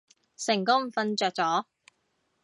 [0.35, 1.65] 成功瞓着咗